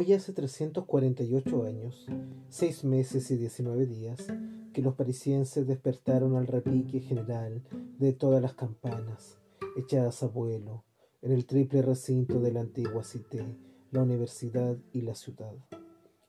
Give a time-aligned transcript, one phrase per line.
[0.00, 2.06] Hoy hace 348 años,
[2.48, 4.28] seis meses y 19 días,
[4.72, 7.62] que los parisienses despertaron al repique general
[7.98, 9.36] de todas las campanas,
[9.76, 10.84] echadas a vuelo,
[11.20, 13.44] en el triple recinto de la antigua cité,
[13.90, 15.52] la universidad y la ciudad.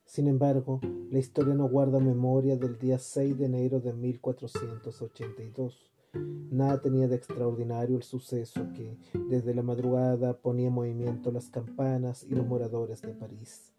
[0.04, 0.78] Sin embargo,
[1.10, 7.16] la historia no guarda memoria del día 6 de enero de 1482, Nada tenía de
[7.16, 8.98] extraordinario el suceso que,
[9.30, 13.72] desde la madrugada, ponía en movimiento las campanas y los moradores de París.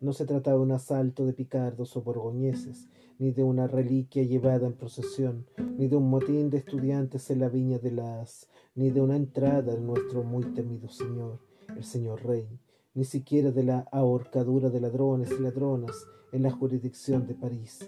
[0.00, 2.88] No se trataba de un asalto de picardos o borgoñeses,
[3.18, 5.46] ni de una reliquia llevada en procesión,
[5.76, 9.74] ni de un motín de estudiantes en la viña de las, ni de una entrada
[9.74, 11.38] de nuestro muy temido señor,
[11.76, 12.60] el señor rey,
[12.94, 17.86] ni siquiera de la ahorcadura de ladrones y ladronas en la jurisdicción de París.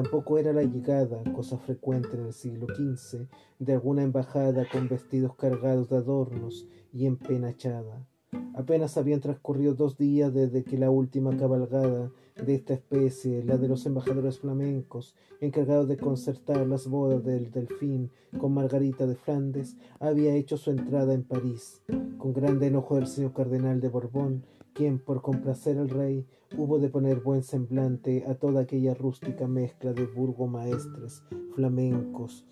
[0.00, 3.26] Tampoco era la llegada, cosa frecuente en el siglo XV,
[3.58, 8.06] de alguna embajada con vestidos cargados de adornos y empenachada.
[8.54, 13.66] Apenas habían transcurrido dos días desde que la última cabalgada de esta especie, la de
[13.66, 20.32] los embajadores flamencos, encargados de concertar las bodas del Delfín con Margarita de Flandes, había
[20.32, 21.82] hecho su entrada en París,
[22.18, 24.44] con grande enojo del señor cardenal de Borbón,
[24.78, 26.24] quien, por complacer al rey,
[26.56, 31.24] hubo de poner buen semblante a toda aquella rústica mezcla de burgomaestres,
[31.56, 32.46] flamencos,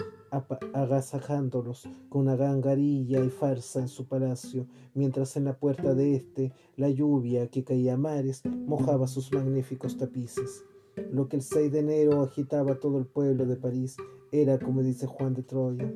[0.74, 6.52] agasajándolos con una gangarilla y farsa en su palacio, mientras en la puerta de éste
[6.76, 10.64] la lluvia que caía a mares mojaba sus magníficos tapices.
[11.12, 13.96] Lo que el 6 de enero agitaba todo el pueblo de París
[14.32, 15.92] era, como dice Juan de Troya,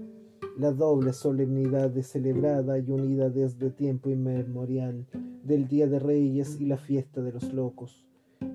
[0.59, 5.07] la doble solemnidad de celebrada y unida desde tiempo inmemorial
[5.43, 8.05] del Día de Reyes y la fiesta de los locos.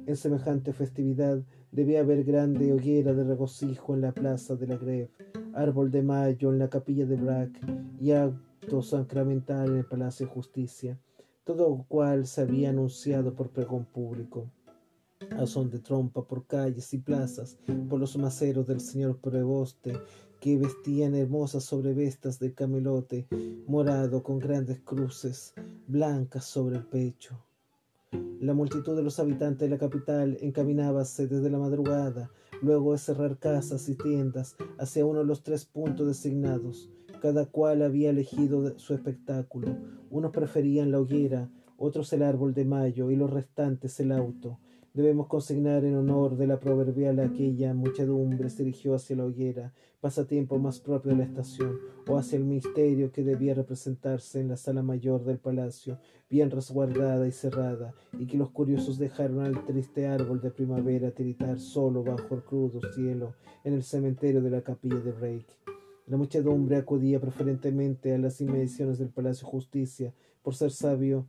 [0.06, 5.12] En semejante festividad debía haber grande hoguera de regocijo en la plaza de la Greve,
[5.54, 7.52] árbol de mayo en la capilla de Brac
[8.00, 11.00] y acto sacramental en el Palacio de Justicia,
[11.44, 14.50] todo cual se había anunciado por pregón público
[15.32, 17.58] a son de trompa por calles y plazas,
[17.90, 19.94] por los maceros del señor preboste,
[20.46, 23.28] que vestían hermosas sobrevestas de camelote
[23.66, 25.56] morado con grandes cruces
[25.88, 27.44] blancas sobre el pecho.
[28.40, 32.30] La multitud de los habitantes de la capital encaminábase desde la madrugada,
[32.62, 36.92] luego de cerrar casas y tiendas, hacia uno de los tres puntos designados.
[37.24, 39.76] Cada cual había elegido su espectáculo.
[40.12, 44.60] Unos preferían la hoguera, otros el árbol de mayo y los restantes el auto.
[44.96, 50.58] Debemos consignar en honor de la proverbial aquella muchedumbre se dirigió hacia la hoguera, pasatiempo
[50.58, 54.84] más propio de la estación, o hacia el misterio que debía representarse en la sala
[54.84, 60.40] mayor del palacio, bien resguardada y cerrada, y que los curiosos dejaron al triste árbol
[60.40, 63.34] de primavera tiritar solo bajo el crudo cielo
[63.66, 65.48] en el cementerio de la capilla de Reik.
[66.08, 70.14] La muchedumbre acudía preferentemente a las inmediaciones del Palacio de Justicia,
[70.46, 71.26] por ser sabio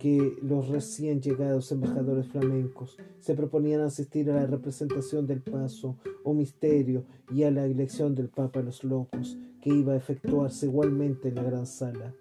[0.00, 6.34] que los recién llegados embajadores flamencos se proponían asistir a la representación del paso o
[6.34, 11.28] misterio y a la elección del Papa a los locos, que iba a efectuarse igualmente
[11.28, 12.12] en la gran sala.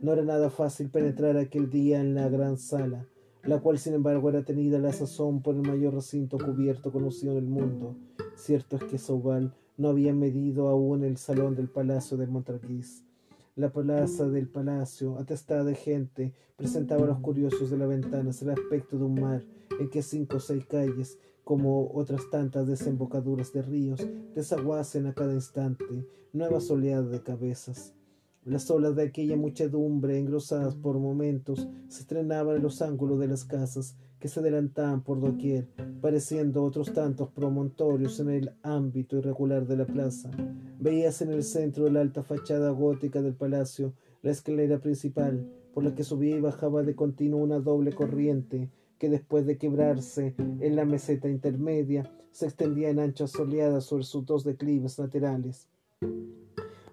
[0.00, 3.04] No era nada fácil penetrar aquel día en la gran sala,
[3.42, 7.38] la cual sin embargo era tenida la sazón por el mayor recinto cubierto conocido en
[7.38, 7.96] el mundo.
[8.36, 13.07] Cierto es que Sauval no había medido aún el salón del palacio de Montargis
[13.58, 18.50] la plaza del palacio, atestada de gente, presentaba a los curiosos de las ventanas el
[18.50, 19.44] aspecto de un mar
[19.80, 25.34] en que cinco o seis calles, como otras tantas desembocaduras de ríos, desaguasen a cada
[25.34, 27.94] instante nuevas oleadas de cabezas.
[28.44, 33.44] Las olas de aquella muchedumbre, engrosadas por momentos, se estrenaban en los ángulos de las
[33.44, 35.68] casas, que se adelantaban por doquier,
[36.00, 40.30] pareciendo otros tantos promontorios en el ámbito irregular de la plaza.
[40.80, 45.84] Veías en el centro de la alta fachada gótica del palacio la escalera principal, por
[45.84, 50.74] la que subía y bajaba de continuo una doble corriente, que después de quebrarse en
[50.74, 55.68] la meseta intermedia, se extendía en anchas soleadas sobre sus dos declives laterales.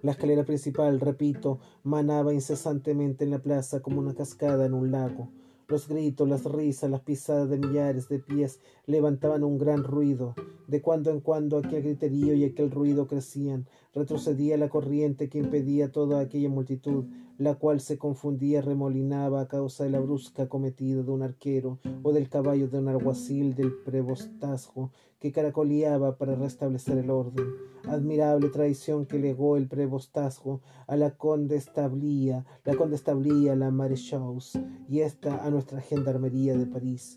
[0.01, 5.29] La escalera principal, repito, manaba incesantemente en la plaza como una cascada en un lago.
[5.67, 10.35] Los gritos, las risas, las pisadas de millares de pies levantaban un gran ruido.
[10.67, 13.65] De cuando en cuando aquel griterío y aquel ruido crecían.
[13.95, 17.05] Retrocedía la corriente que impedía toda aquella multitud,
[17.37, 22.11] la cual se confundía remolinaba a causa de la brusca cometida de un arquero o
[22.11, 27.45] del caballo de un alguacil del prebostazgo que caracoleaba para restablecer el orden.
[27.87, 34.59] Admirable traición que legó el prebostazgo a la condestablía, la condestablía, la maréchaux,
[34.89, 37.15] y esta a nuestra gendarmería de París.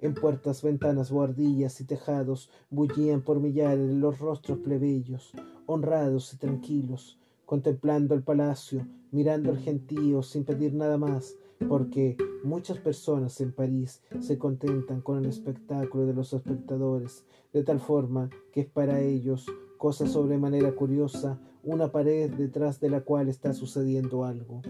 [0.00, 5.32] En puertas, ventanas, guardillas y tejados bullían por millares los rostros plebeyos,
[5.66, 11.36] honrados y tranquilos, contemplando el palacio, mirando el gentío sin pedir nada más,
[11.68, 17.80] porque muchas personas en París se contentan con el espectáculo de los espectadores, de tal
[17.80, 19.46] forma que es para ellos
[19.78, 24.62] cosa sobremanera curiosa una pared detrás de la cual está sucediendo algo.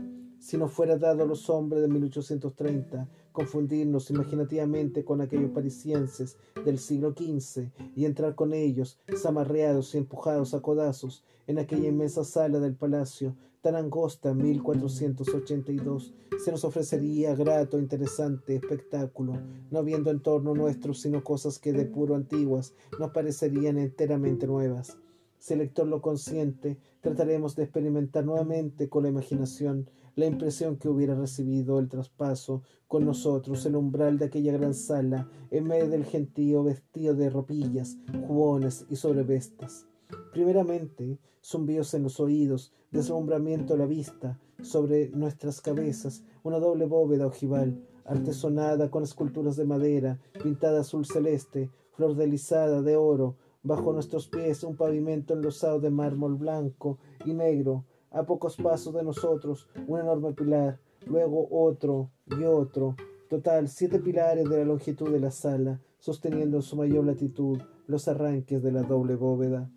[0.46, 6.78] Si no fuera dado a los hombres de 1830 confundirnos imaginativamente con aquellos parisienses del
[6.78, 12.60] siglo XV y entrar con ellos, zamarreados y empujados a codazos, en aquella inmensa sala
[12.60, 19.32] del palacio, tan angosta 1482, se nos ofrecería grato, interesante espectáculo,
[19.72, 24.96] no viendo en torno nuestro sino cosas que de puro antiguas nos parecerían enteramente nuevas.
[25.40, 30.88] Si el lector lo consiente, trataremos de experimentar nuevamente con la imaginación la impresión que
[30.88, 36.04] hubiera recibido el traspaso con nosotros el umbral de aquella gran sala en medio del
[36.04, 39.86] gentío vestido de ropillas, jubones y sobrevestas.
[40.32, 47.26] Primeramente, zumbidos en los oídos, deslumbramiento a la vista, sobre nuestras cabezas, una doble bóveda
[47.26, 54.28] ojival, artesonada con esculturas de madera, pintada azul celeste, flor delisada de oro, bajo nuestros
[54.28, 57.84] pies un pavimento enlosado de mármol blanco y negro,
[58.16, 62.96] a pocos pasos de nosotros un enorme pilar, luego otro y otro,
[63.28, 68.08] total siete pilares de la longitud de la sala, sosteniendo en su mayor latitud los
[68.08, 69.70] arranques de la doble bóveda.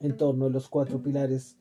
[0.00, 1.56] En torno a los cuatro pilares,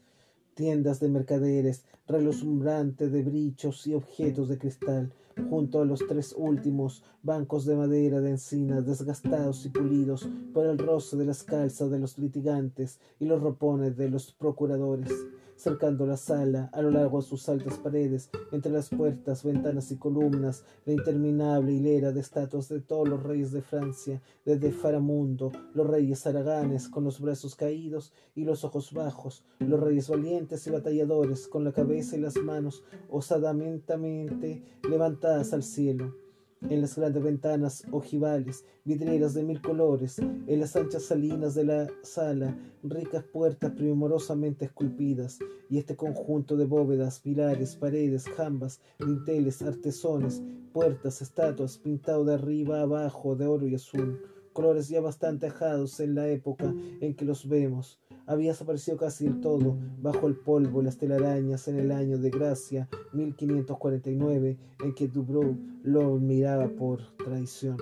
[0.56, 5.14] tiendas de mercaderes, relumbrantes de brichos y objetos de cristal,
[5.52, 10.80] junto a los tres últimos bancos de madera de encina desgastados y pulidos por el
[10.80, 15.12] roce de las calzas de los litigantes y los ropones de los procuradores
[15.56, 19.98] cercando la sala, a lo largo de sus altas paredes, entre las puertas, ventanas y
[19.98, 25.88] columnas, la interminable hilera de estatuas de todos los reyes de Francia, desde Faramundo, los
[25.88, 31.48] reyes araganes con los brazos caídos y los ojos bajos, los reyes valientes y batalladores
[31.48, 36.25] con la cabeza y las manos osadamente levantadas al cielo
[36.62, 41.88] en las grandes ventanas ojivales, vidrieras de mil colores, en las anchas salinas de la
[42.02, 50.42] sala, ricas puertas primorosamente esculpidas, y este conjunto de bóvedas, pilares, paredes, jambas, dinteles, artesones,
[50.74, 54.22] puertas, estatuas, pintado de arriba abajo de oro y azul,
[54.54, 59.78] colores ya bastante ajados en la época en que los vemos, había desaparecido casi todo
[60.02, 65.56] bajo el polvo y las telarañas en el año de gracia 1549 en que Dubrow
[65.84, 67.78] lo miraba por traición.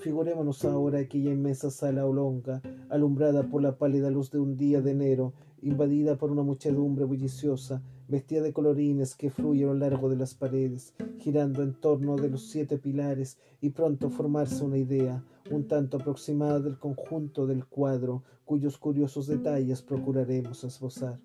[0.00, 4.92] Figurémonos ahora aquella inmensa sala olonga, alumbrada por la pálida luz de un día de
[4.92, 5.32] enero,
[5.62, 10.34] invadida por una muchedumbre bulliciosa, vestida de colorines que fluyen a lo largo de las
[10.34, 15.96] paredes, girando en torno de los siete pilares y pronto formarse una idea, un tanto
[15.96, 21.20] aproximada del conjunto del cuadro, cuyos curiosos detalles procuraremos esbozar.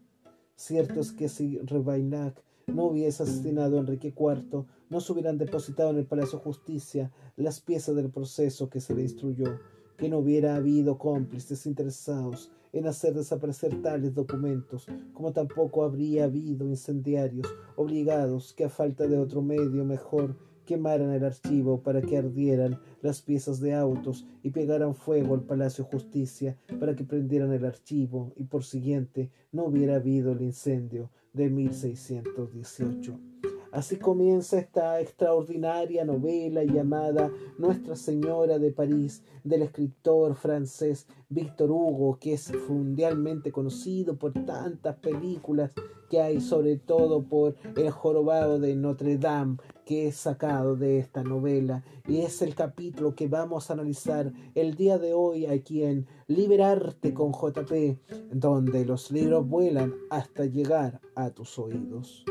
[0.56, 5.92] Cierto es que si Rebailac no hubiese asesinado a Enrique IV, no se hubieran depositado
[5.92, 9.60] en el Palacio de Justicia las piezas del proceso que se le instruyó,
[9.98, 16.68] que no hubiera habido cómplices interesados en hacer desaparecer tales documentos, como tampoco habría habido
[16.68, 20.36] incendiarios obligados que a falta de otro medio mejor
[20.66, 25.84] quemaran el archivo para que ardieran las piezas de autos y pegaran fuego al Palacio
[25.84, 31.50] Justicia para que prendieran el archivo y por siguiente no hubiera habido el incendio de
[31.50, 33.31] 1618.
[33.72, 42.18] Así comienza esta extraordinaria novela llamada Nuestra Señora de París del escritor francés Víctor Hugo,
[42.20, 45.72] que es mundialmente conocido por tantas películas
[46.10, 51.24] que hay, sobre todo por El jorobado de Notre Dame, que es sacado de esta
[51.24, 56.08] novela y es el capítulo que vamos a analizar el día de hoy aquí en
[56.28, 62.26] Liberarte con JP, donde los libros vuelan hasta llegar a tus oídos.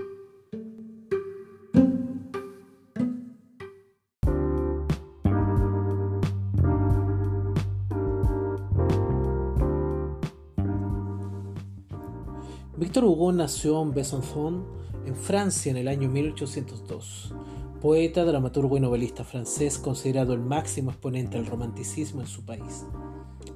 [12.80, 14.64] Víctor Hugo nació en Besançon,
[15.04, 17.34] en Francia, en el año 1802.
[17.78, 22.87] Poeta, dramaturgo y novelista francés, considerado el máximo exponente del romanticismo en su país.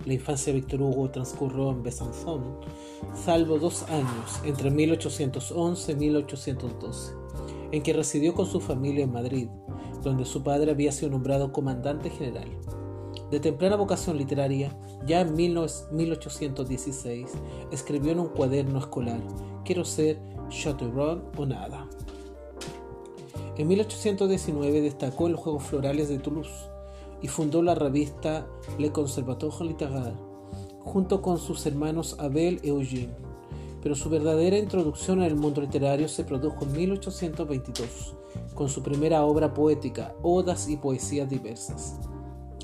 [0.05, 2.61] La infancia de Víctor Hugo transcurrió en Besançon,
[3.15, 7.15] salvo dos años, entre 1811 y 1812,
[7.73, 9.49] en que residió con su familia en Madrid,
[10.03, 12.51] donde su padre había sido nombrado comandante general.
[13.31, 14.77] De temprana vocación literaria,
[15.07, 17.31] ya en 1816
[17.73, 19.21] escribió en un cuaderno escolar,
[19.65, 21.89] Quiero ser Chateaubriand o nada.
[23.57, 26.69] En 1819 destacó en los Juegos Florales de Toulouse
[27.23, 28.47] y fundó la revista
[28.79, 30.35] Le Conservatoire Littéraire
[30.85, 33.15] junto con sus hermanos Abel y Eugène.
[33.83, 38.15] pero su verdadera introducción el mundo literario se produjo en 1822,
[38.55, 41.99] con su primera obra poética, Odas y Poesías Diversas.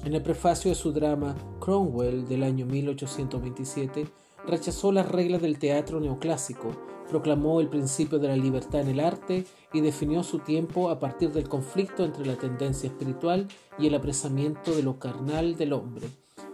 [0.05, 4.07] En el prefacio de su drama Cromwell del año 1827,
[4.47, 6.71] rechazó las reglas del teatro neoclásico,
[7.09, 11.33] proclamó el principio de la libertad en el arte y definió su tiempo a partir
[11.33, 16.09] del conflicto entre la tendencia espiritual y el apresamiento de lo carnal del hombre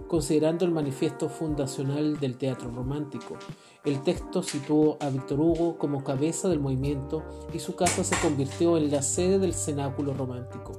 [0.08, 3.36] considerando el manifiesto fundacional del teatro romántico.
[3.84, 7.22] El texto situó a Víctor Hugo como cabeza del movimiento
[7.52, 10.72] y su casa se convirtió en la sede del cenáculo romántico.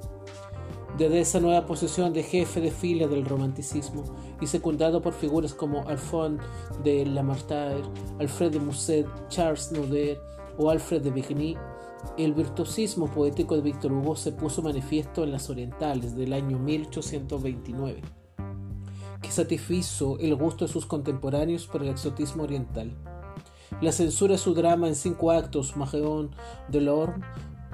[0.98, 4.04] Desde esa nueva posición de jefe de fila del romanticismo
[4.42, 6.44] y secundado por figuras como Alphonse
[6.84, 7.84] de Lamartine,
[8.20, 10.20] Alfred de Musset, Charles Nodier
[10.58, 11.56] o Alfred de Berny,
[12.18, 18.02] el virtuosismo poético de Víctor Hugo se puso manifiesto en las orientales del año 1829
[19.22, 22.92] que satisfizo el gusto de sus contemporáneos por el exotismo oriental.
[23.82, 26.32] La censura de su drama en cinco actos, Mageon
[26.70, 27.26] de Lorme,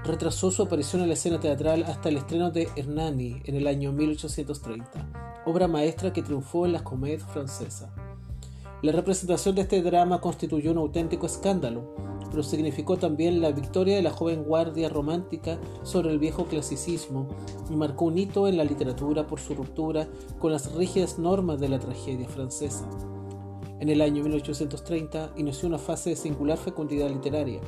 [0.04, 3.92] retrasó su aparición en la escena teatral hasta el estreno de Hernani en el año
[3.94, 7.94] 1830, obra maestra que triunfó en la comedia francesa.
[8.82, 11.96] La representación de este drama constituyó un auténtico escándalo,
[12.30, 17.30] pero significó también la victoria de la joven guardia romántica sobre el viejo clasicismo
[17.70, 21.70] y marcó un hito en la literatura por su ruptura con las rígidas normas de
[21.70, 22.90] la tragedia francesa.
[23.80, 27.62] En el año 1830 inició una fase de singular fecundidad literaria,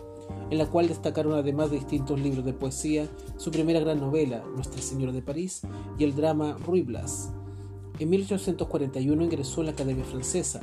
[0.50, 4.82] en la cual destacaron además de distintos libros de poesía, su primera gran novela, Nuestra
[4.82, 5.62] Señora de París,
[5.98, 7.32] y el drama Ruy Blas.
[7.98, 10.62] En 1841 ingresó en la Academia Francesa,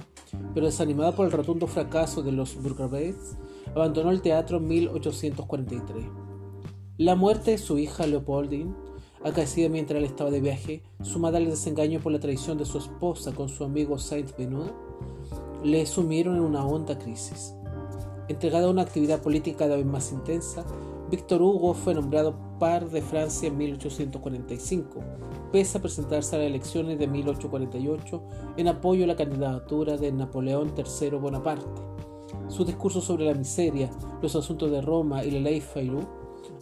[0.54, 3.16] pero desanimada por el rotundo fracaso de los Bourgeois,
[3.74, 6.04] abandonó el teatro en 1843.
[6.98, 8.74] La muerte de su hija Leopoldine,
[9.24, 13.32] acaecida mientras él estaba de viaje, sumada al desengaño por la traición de su esposa
[13.32, 14.72] con su amigo Saint-Benoît,
[15.64, 17.54] le sumieron en una honda crisis.
[18.32, 20.64] Entregado a una actividad política cada vez más intensa,
[21.10, 25.00] Víctor Hugo fue nombrado par de Francia en 1845,
[25.52, 28.22] pese a presentarse a las elecciones de 1848
[28.56, 31.82] en apoyo a la candidatura de Napoleón III Bonaparte.
[32.48, 33.90] Su discurso sobre la miseria,
[34.22, 36.00] los asuntos de Roma y la ley Fayou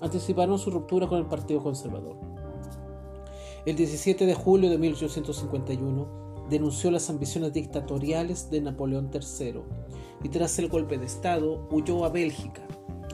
[0.00, 2.16] anticiparon su ruptura con el Partido Conservador.
[3.64, 9.62] El 17 de julio de 1851 denunció las ambiciones dictatoriales de Napoleón III
[10.22, 12.66] y tras el golpe de Estado huyó a Bélgica.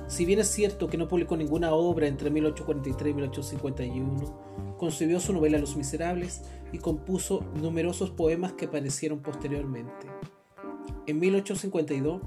[0.08, 5.32] Si bien es cierto que no publicó ninguna obra entre 1843 y 1851, concibió su
[5.32, 10.06] novela Los Miserables y compuso numerosos poemas que aparecieron posteriormente.
[11.06, 12.22] En 1852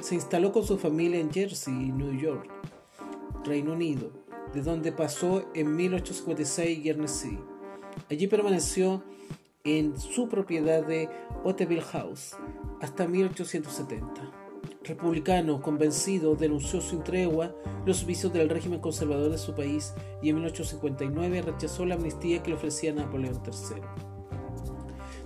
[0.00, 2.50] se instaló con su familia en Jersey, New York,
[3.44, 4.10] Reino Unido,
[4.52, 7.38] de donde pasó en 1856 Guernsey.
[8.10, 9.02] Allí permaneció
[9.64, 11.08] en su propiedad de
[11.42, 12.36] Otteville House
[12.82, 14.30] hasta 1870.
[14.82, 17.54] Republicano convencido, denunció sin tregua
[17.86, 22.50] los vicios del régimen conservador de su país y en 1859 rechazó la amnistía que
[22.50, 24.13] le ofrecía Napoleón III.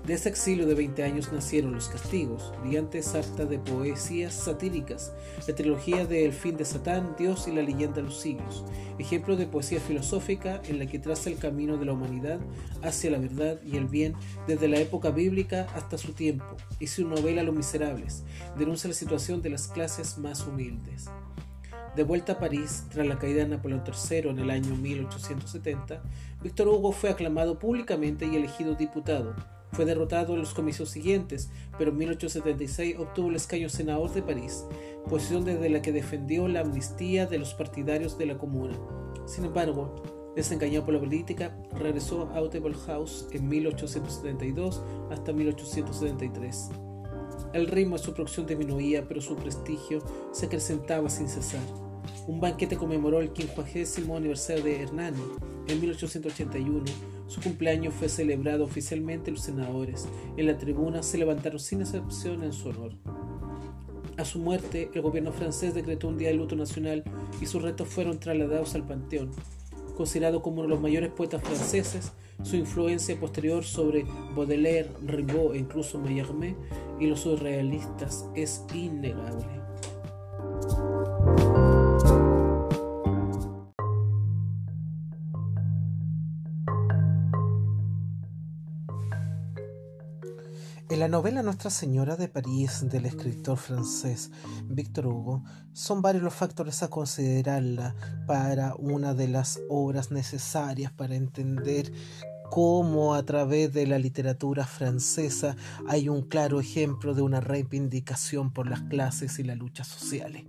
[0.09, 5.13] De ese exilio de 20 años nacieron Los Castigos, brillante sarta de poesías satíricas,
[5.47, 8.65] la trilogía de El fin de Satán, Dios y la leyenda de los siglos,
[8.99, 12.41] ejemplo de poesía filosófica en la que traza el camino de la humanidad
[12.81, 14.15] hacia la verdad y el bien
[14.47, 18.25] desde la época bíblica hasta su tiempo, y su novela Los Miserables
[18.57, 21.11] denuncia la situación de las clases más humildes.
[21.97, 26.01] De vuelta a París, tras la caída de Napoleón III en el año 1870,
[26.43, 29.35] Víctor Hugo fue aclamado públicamente y elegido diputado,
[29.73, 34.65] fue derrotado en los comicios siguientes, pero en 1876 obtuvo el escaño senador de París,
[35.09, 38.79] posición desde la que defendió la amnistía de los partidarios de la comuna.
[39.27, 39.95] Sin embargo,
[40.35, 46.71] desengañado por la política, regresó a Audible House en 1872 hasta 1873.
[47.53, 51.63] El ritmo de su producción disminuía, pero su prestigio se acrecentaba sin cesar.
[52.27, 55.23] Un banquete conmemoró el 50 aniversario de Hernani
[55.67, 60.09] en 1881 su cumpleaños fue celebrado oficialmente los senadores.
[60.37, 62.95] En la tribuna se levantaron sin excepción en su honor.
[64.17, 67.05] A su muerte, el gobierno francés decretó un día de luto nacional
[67.41, 69.31] y sus restos fueron trasladados al Panteón.
[69.97, 74.05] Considerado como uno de los mayores poetas franceses, su influencia posterior sobre
[74.35, 76.57] Baudelaire, Rimbaud e incluso Mallarmé
[76.99, 79.68] y los surrealistas es innegable.
[91.09, 94.31] La novela Nuestra Señora de París del escritor francés
[94.67, 97.95] Victor Hugo son varios los factores a considerarla
[98.27, 101.91] para una de las obras necesarias para entender
[102.51, 105.57] cómo a través de la literatura francesa
[105.89, 110.45] hay un claro ejemplo de una reivindicación por las clases y las luchas sociales.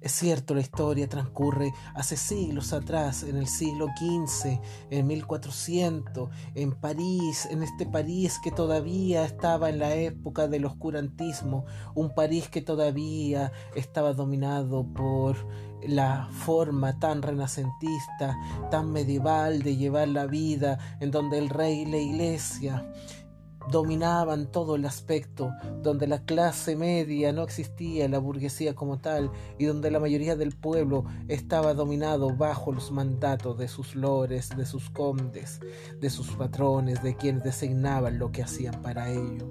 [0.00, 6.72] Es cierto, la historia transcurre hace siglos atrás, en el siglo XV, en 1400, en
[6.72, 11.64] París, en este París que todavía estaba en la época del oscurantismo,
[11.96, 15.36] un París que todavía estaba dominado por
[15.82, 18.36] la forma tan renacentista,
[18.70, 22.92] tan medieval de llevar la vida, en donde el rey y la iglesia
[23.70, 25.50] dominaban todo el aspecto,
[25.82, 30.56] donde la clase media no existía, la burguesía como tal, y donde la mayoría del
[30.56, 35.60] pueblo estaba dominado bajo los mandatos de sus lores, de sus condes,
[36.00, 39.50] de sus patrones, de quienes designaban lo que hacían para ello.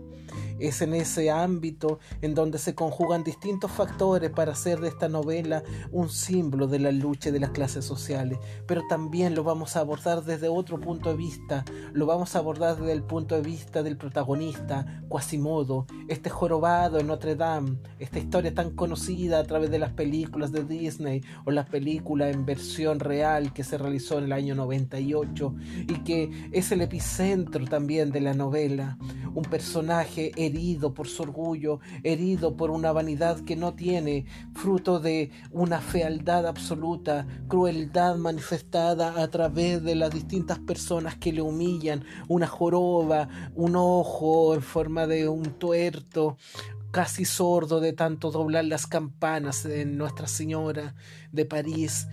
[0.59, 5.63] Es en ese ámbito en donde se conjugan distintos factores para hacer de esta novela
[5.91, 10.23] un símbolo de la lucha de las clases sociales, pero también lo vamos a abordar
[10.23, 13.97] desde otro punto de vista, lo vamos a abordar desde el punto de vista del
[13.97, 19.93] protagonista, Quasimodo, este jorobado en Notre Dame, esta historia tan conocida a través de las
[19.93, 24.55] películas de Disney o la película en versión real que se realizó en el año
[24.55, 25.55] 98
[25.87, 28.97] y que es el epicentro también de la novela,
[29.33, 35.31] un personaje herido por su orgullo, herido por una vanidad que no tiene, fruto de
[35.51, 42.47] una fealdad absoluta, crueldad manifestada a través de las distintas personas que le humillan, una
[42.47, 46.37] joroba, un ojo en forma de un tuerto,
[46.91, 50.95] casi sordo de tanto doblar las campanas en Nuestra Señora
[51.31, 52.07] de París,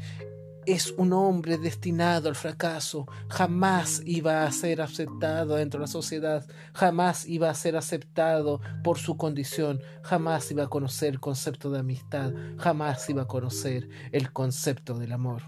[0.66, 6.46] es un hombre destinado al fracaso, jamás iba a ser aceptado dentro de la sociedad,
[6.72, 11.80] jamás iba a ser aceptado por su condición, jamás iba a conocer el concepto de
[11.80, 15.42] amistad, jamás iba a conocer el concepto del amor.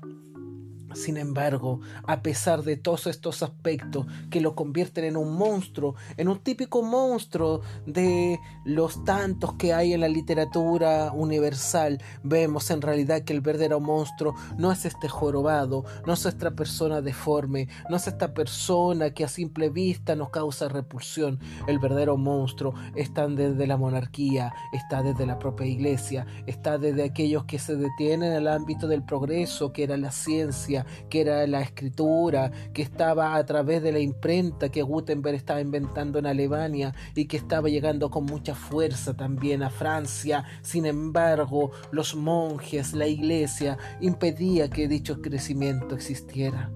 [0.94, 6.28] Sin embargo, a pesar de todos estos aspectos que lo convierten en un monstruo, en
[6.28, 13.22] un típico monstruo de los tantos que hay en la literatura universal, vemos en realidad
[13.22, 18.06] que el verdadero monstruo no es este jorobado, no es esta persona deforme, no es
[18.06, 21.38] esta persona que a simple vista nos causa repulsión.
[21.66, 27.44] El verdadero monstruo está desde la monarquía, está desde la propia iglesia, está desde aquellos
[27.44, 30.75] que se detienen en el ámbito del progreso, que era la ciencia,
[31.08, 36.18] que era la escritura, que estaba a través de la imprenta que Gutenberg estaba inventando
[36.18, 40.44] en Alemania y que estaba llegando con mucha fuerza también a Francia.
[40.62, 46.70] Sin embargo, los monjes, la iglesia, impedía que dicho crecimiento existiera.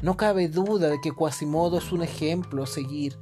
[0.00, 3.18] No cabe duda de que Quasimodo es un ejemplo a seguir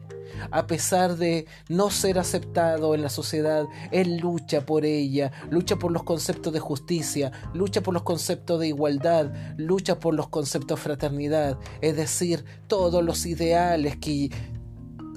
[0.50, 5.92] a pesar de no ser aceptado en la sociedad, él lucha por ella, lucha por
[5.92, 10.82] los conceptos de justicia, lucha por los conceptos de igualdad, lucha por los conceptos de
[10.82, 14.30] fraternidad, es decir, todos los ideales que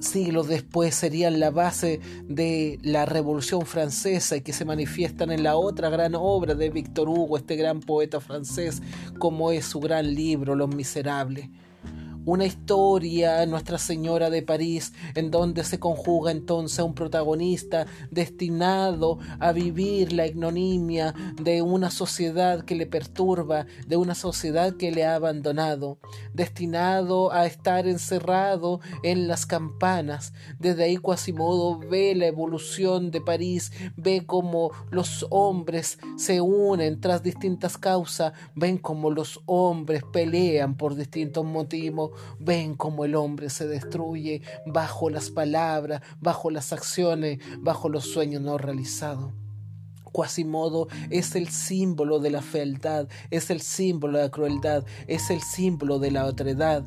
[0.01, 5.55] siglos después serían la base de la Revolución Francesa y que se manifiestan en la
[5.55, 8.81] otra gran obra de Victor Hugo, este gran poeta francés,
[9.17, 11.49] como es su gran libro Los Miserables
[12.29, 19.51] una historia, Nuestra Señora de París, en donde se conjuga entonces un protagonista destinado a
[19.51, 25.15] vivir la ignominia de una sociedad que le perturba, de una sociedad que le ha
[25.15, 25.97] abandonado,
[26.31, 30.33] destinado a estar encerrado en las campanas.
[30.59, 37.23] Desde ahí Quasimodo ve la evolución de París, ve cómo los hombres se unen tras
[37.23, 43.67] distintas causas, ven cómo los hombres pelean por distintos motivos, ven cómo el hombre se
[43.67, 49.33] destruye bajo las palabras, bajo las acciones, bajo los sueños no realizados.
[50.11, 55.41] Quasimodo es el símbolo de la fealdad, es el símbolo de la crueldad, es el
[55.41, 56.83] símbolo de la otredad.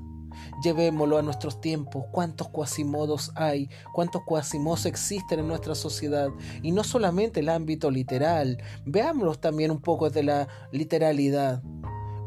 [0.62, 2.04] Llevémoslo a nuestros tiempos.
[2.10, 3.68] ¿Cuántos cuasimodos hay?
[3.92, 6.28] ¿Cuántos cuasimodos existen en nuestra sociedad?
[6.62, 8.58] Y no solamente el ámbito literal.
[8.84, 11.62] Veámoslos también un poco de la literalidad.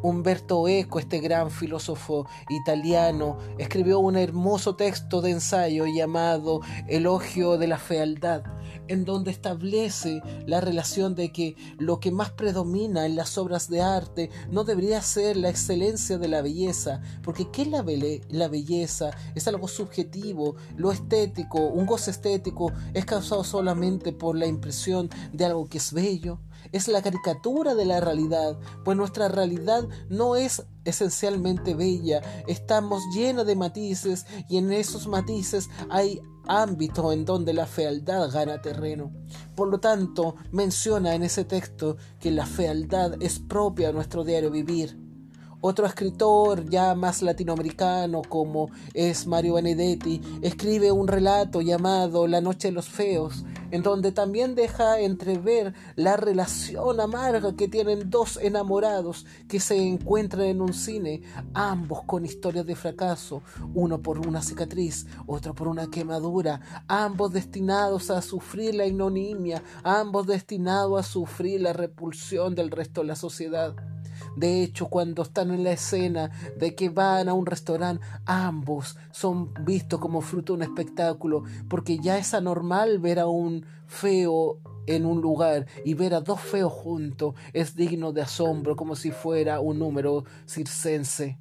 [0.06, 7.66] Umberto Eco, este gran filósofo italiano, escribió un hermoso texto de ensayo llamado Elogio de
[7.66, 8.44] la Fealdad,
[8.88, 13.82] en donde establece la relación de que lo que más predomina en las obras de
[13.82, 17.84] arte no debería ser la excelencia de la belleza, porque ¿qué es la,
[18.30, 19.10] la belleza?
[19.34, 25.46] Es algo subjetivo, lo estético, un goce estético es causado solamente por la impresión de
[25.46, 26.40] algo que es bello,
[26.72, 33.46] es la caricatura de la realidad, pues nuestra realidad no es esencialmente bella, estamos llenos
[33.46, 39.12] de matices y en esos matices hay ámbitos en donde la fealdad gana terreno.
[39.56, 44.52] Por lo tanto, menciona en ese texto que la fealdad es propia de nuestro diario
[44.52, 45.00] vivir
[45.62, 52.68] Otro escritor ya más latinoamericano como es Mario Benedetti escribe un relato llamado La Noche
[52.68, 53.44] de los Feos,
[53.76, 60.46] en donde también deja entrever la relación amarga que tienen dos enamorados que se encuentran
[60.46, 65.88] en un cine, ambos con historias de fracaso, uno por una cicatriz, otro por una
[65.88, 73.02] quemadura, ambos destinados a sufrir la ignominia, ambos destinados a sufrir la repulsión del resto
[73.02, 73.76] de la sociedad.
[74.36, 79.54] De hecho, cuando están en la escena de que van a un restaurante, ambos son
[79.64, 85.06] vistos como fruto de un espectáculo, porque ya es anormal ver a un feo en
[85.06, 89.60] un lugar y ver a dos feos juntos es digno de asombro como si fuera
[89.60, 91.40] un número circense.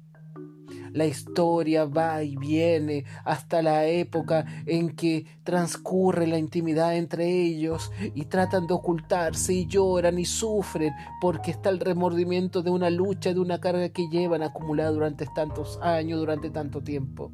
[0.95, 7.91] La historia va y viene hasta la época en que transcurre la intimidad entre ellos
[8.13, 13.33] y tratan de ocultarse y lloran y sufren porque está el remordimiento de una lucha,
[13.33, 17.29] de una carga que llevan acumulada durante tantos años, durante tanto tiempo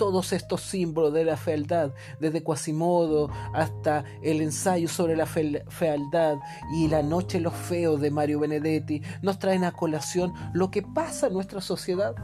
[0.00, 6.38] todos estos símbolos de la fealdad, desde Quasimodo hasta el ensayo sobre la fealdad
[6.72, 11.26] y La Noche los Feos de Mario Benedetti, nos traen a colación lo que pasa
[11.26, 12.14] en nuestra sociedad.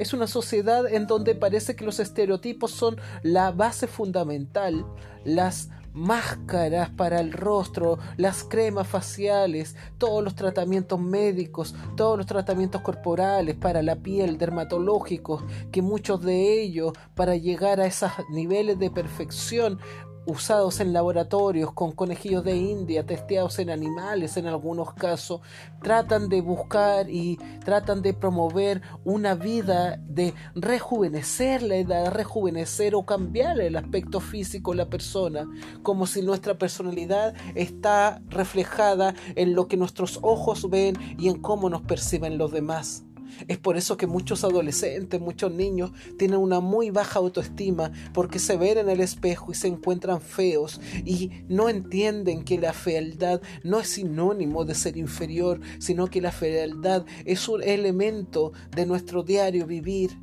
[0.00, 4.84] Es una sociedad en donde parece que los estereotipos son la base fundamental,
[5.24, 12.82] las máscaras para el rostro, las cremas faciales, todos los tratamientos médicos, todos los tratamientos
[12.82, 18.90] corporales para la piel, dermatológicos, que muchos de ellos para llegar a esos niveles de
[18.90, 19.78] perfección
[20.26, 25.40] usados en laboratorios con conejillos de India, testeados en animales en algunos casos,
[25.82, 33.04] tratan de buscar y tratan de promover una vida de rejuvenecer la edad, rejuvenecer o
[33.04, 35.48] cambiar el aspecto físico de la persona,
[35.82, 41.68] como si nuestra personalidad está reflejada en lo que nuestros ojos ven y en cómo
[41.68, 43.04] nos perciben los demás.
[43.48, 48.56] Es por eso que muchos adolescentes, muchos niños tienen una muy baja autoestima porque se
[48.56, 53.80] ven en el espejo y se encuentran feos y no entienden que la fealdad no
[53.80, 59.66] es sinónimo de ser inferior, sino que la fealdad es un elemento de nuestro diario
[59.66, 60.18] vivir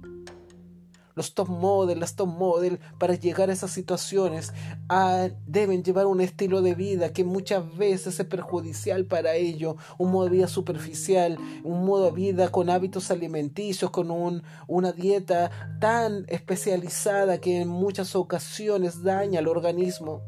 [1.16, 4.54] los top model, las top model, para llegar a esas situaciones,
[4.88, 10.12] ah, deben llevar un estilo de vida que muchas veces es perjudicial para ello, un
[10.12, 15.52] modo de vida superficial, un modo de vida con hábitos alimenticios, con un, una dieta
[15.80, 20.22] tan especializada que en muchas ocasiones daña al organismo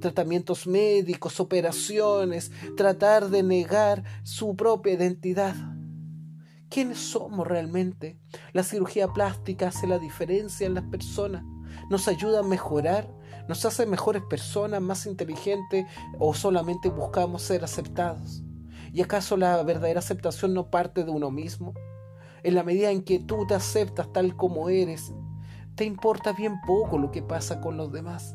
[0.00, 5.73] tratamientos médicos, operaciones, tratar de negar su propia identidad.
[6.74, 8.18] ¿Quiénes somos realmente?
[8.52, 11.44] La cirugía plástica hace la diferencia en las personas,
[11.88, 13.08] nos ayuda a mejorar,
[13.46, 15.86] nos hace mejores personas, más inteligentes
[16.18, 18.42] o solamente buscamos ser aceptados.
[18.92, 21.74] ¿Y acaso la verdadera aceptación no parte de uno mismo?
[22.42, 25.14] En la medida en que tú te aceptas tal como eres,
[25.76, 28.34] te importa bien poco lo que pasa con los demás.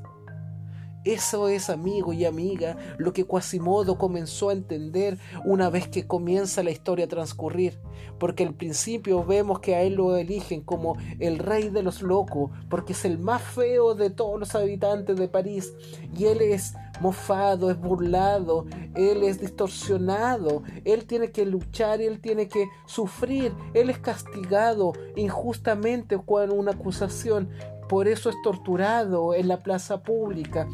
[1.05, 6.61] Eso es, amigo y amiga, lo que Quasimodo comenzó a entender una vez que comienza
[6.61, 7.79] la historia a transcurrir,
[8.19, 12.51] porque al principio vemos que a él lo eligen como el rey de los locos,
[12.69, 15.73] porque es el más feo de todos los habitantes de París,
[16.17, 22.49] y él es mofado, es burlado, él es distorsionado, él tiene que luchar él tiene
[22.49, 27.49] que sufrir, él es castigado injustamente con una acusación,
[27.87, 30.67] por eso es torturado en la plaza pública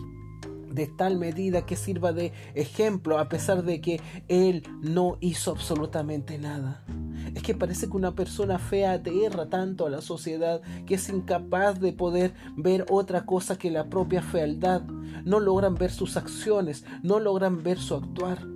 [0.75, 6.37] de tal medida que sirva de ejemplo a pesar de que él no hizo absolutamente
[6.37, 6.83] nada.
[7.33, 11.79] Es que parece que una persona fea aterra tanto a la sociedad que es incapaz
[11.79, 14.83] de poder ver otra cosa que la propia fealdad.
[15.23, 18.54] No logran ver sus acciones, no logran ver su actuar.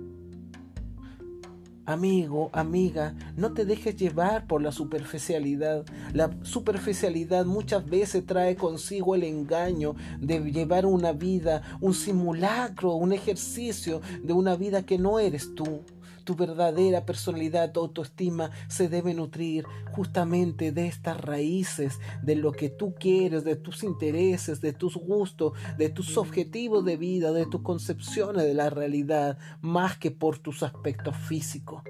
[1.90, 5.84] Amigo, amiga, no te dejes llevar por la superficialidad.
[6.12, 13.12] La superficialidad muchas veces trae consigo el engaño de llevar una vida, un simulacro, un
[13.12, 15.80] ejercicio de una vida que no eres tú.
[16.30, 22.68] Tu verdadera personalidad, tu autoestima se debe nutrir justamente de estas raíces, de lo que
[22.68, 27.62] tú quieres, de tus intereses, de tus gustos, de tus objetivos de vida, de tus
[27.62, 31.82] concepciones de la realidad, más que por tus aspectos físicos.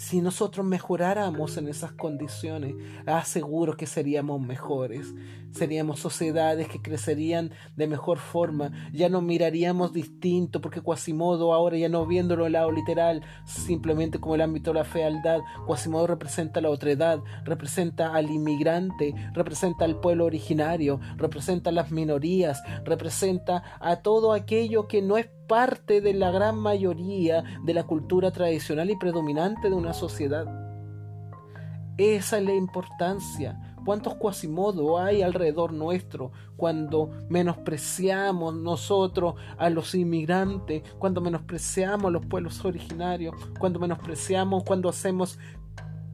[0.00, 5.14] Si nosotros mejoráramos en esas condiciones, aseguro que seríamos mejores.
[5.52, 8.72] Seríamos sociedades que crecerían de mejor forma.
[8.94, 14.36] Ya no miraríamos distinto, porque Quasimodo ahora ya no viéndolo el lado literal, simplemente como
[14.36, 20.24] el ámbito de la fealdad, Quasimodo representa la otredad, representa al inmigrante, representa al pueblo
[20.24, 26.30] originario, representa a las minorías, representa a todo aquello que no es parte de la
[26.30, 30.46] gran mayoría de la cultura tradicional y predominante de una sociedad.
[31.96, 33.74] Esa es la importancia.
[33.84, 42.26] ¿Cuántos cuasimodo hay alrededor nuestro cuando menospreciamos nosotros a los inmigrantes, cuando menospreciamos a los
[42.26, 45.36] pueblos originarios, cuando menospreciamos, cuando hacemos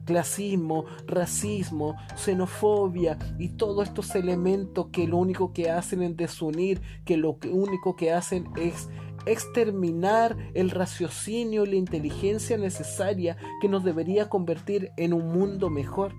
[0.05, 7.17] clasismo, racismo, xenofobia y todos estos elementos que lo único que hacen es desunir, que
[7.17, 8.89] lo único que hacen es
[9.27, 16.13] exterminar el raciocinio y la inteligencia necesaria que nos debería convertir en un mundo mejor.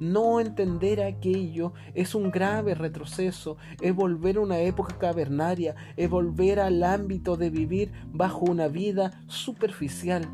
[0.00, 6.58] No entender aquello es un grave retroceso, es volver a una época cavernaria, es volver
[6.58, 10.28] al ámbito de vivir bajo una vida superficial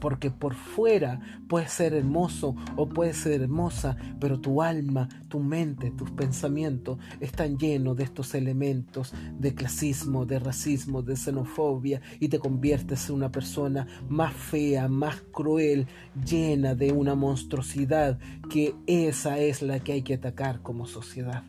[0.00, 5.90] porque por fuera puede ser hermoso o puede ser hermosa, pero tu alma, tu mente,
[5.90, 12.38] tus pensamientos están llenos de estos elementos de clasismo, de racismo, de xenofobia y te
[12.38, 15.86] conviertes en una persona más fea, más cruel,
[16.26, 21.44] llena de una monstruosidad que esa es la que hay que atacar como sociedad.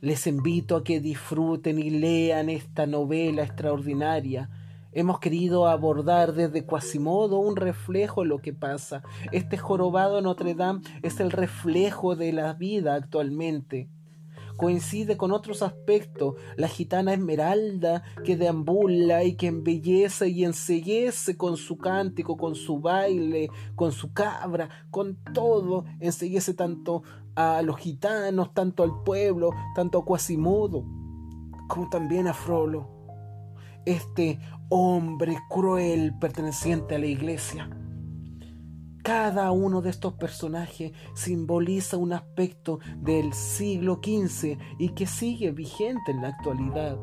[0.00, 4.50] Les invito a que disfruten y lean esta novela extraordinaria
[4.98, 9.02] Hemos querido abordar desde Quasimodo un reflejo de lo que pasa.
[9.30, 13.90] Este jorobado Notre Dame es el reflejo de la vida actualmente.
[14.56, 21.58] Coincide con otros aspectos, la gitana esmeralda que deambula y que embellece y enseguece con
[21.58, 27.02] su cántico, con su baile, con su cabra, con todo, enseguece tanto
[27.34, 30.86] a los gitanos, tanto al pueblo, tanto a Quasimodo,
[31.68, 32.96] como también a Frollo
[33.86, 37.70] este hombre cruel perteneciente a la iglesia.
[39.02, 46.10] Cada uno de estos personajes simboliza un aspecto del siglo XV y que sigue vigente
[46.10, 46.98] en la actualidad.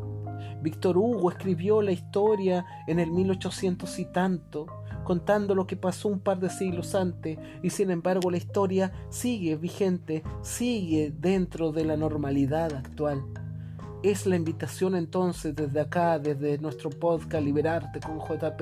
[0.62, 4.66] Víctor Hugo escribió la historia en el 1800 y tanto,
[5.06, 9.56] contando lo que pasó un par de siglos antes, y sin embargo la historia sigue
[9.56, 13.24] vigente, sigue dentro de la normalidad actual.
[14.04, 18.62] Es la invitación entonces desde acá, desde nuestro podcast Liberarte con JP,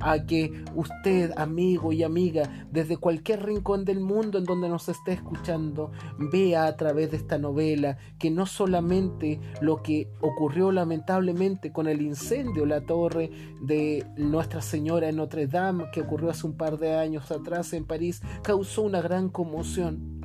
[0.00, 5.12] a que usted, amigo y amiga, desde cualquier rincón del mundo en donde nos esté
[5.12, 11.86] escuchando, vea a través de esta novela que no solamente lo que ocurrió lamentablemente con
[11.86, 13.30] el incendio, la torre
[13.62, 17.84] de Nuestra Señora en Notre Dame, que ocurrió hace un par de años atrás en
[17.84, 20.19] París, causó una gran conmoción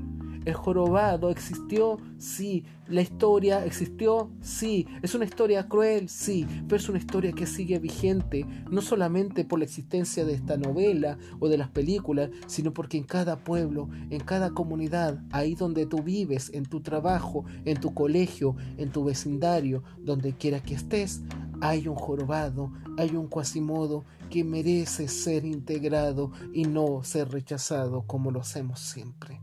[0.46, 2.64] el jorobado existió, sí.
[2.88, 4.88] La historia existió, sí.
[5.02, 6.46] Es una historia cruel, sí.
[6.68, 11.18] Pero es una historia que sigue vigente, no solamente por la existencia de esta novela
[11.40, 16.04] o de las películas, sino porque en cada pueblo, en cada comunidad, ahí donde tú
[16.04, 21.24] vives, en tu trabajo, en tu colegio, en tu vecindario, donde quiera que estés,
[21.62, 28.32] hay un jorobado, hay un cuasimodo que merece ser integrado y no ser rechazado como
[28.32, 29.40] lo hacemos siempre.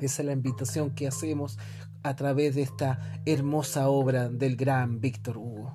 [0.00, 1.58] Esa es la invitación que hacemos
[2.02, 5.74] a través de esta hermosa obra del gran Víctor Hugo.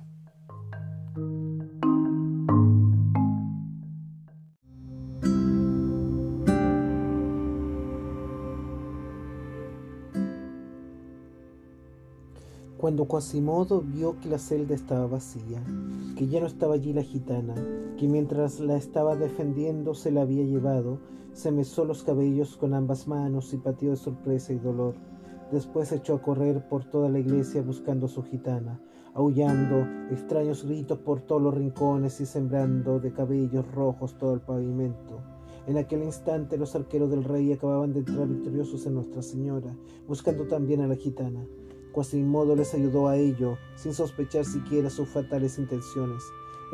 [12.78, 15.62] Cuando Quasimodo vio que la celda estaba vacía,
[16.16, 17.54] que ya no estaba allí la gitana,
[17.98, 20.98] que mientras la estaba defendiendo se la había llevado,
[21.34, 24.94] se mesó los cabellos con ambas manos y pateó de sorpresa y dolor.
[25.50, 28.80] Después echó a correr por toda la iglesia buscando a su gitana,
[29.14, 35.22] aullando extraños gritos por todos los rincones y sembrando de cabellos rojos todo el pavimento.
[35.66, 40.46] En aquel instante los arqueros del rey acababan de entrar victoriosos en Nuestra Señora, buscando
[40.46, 41.44] también a la gitana.
[41.92, 46.22] Quasimodo les ayudó a ello, sin sospechar siquiera sus fatales intenciones.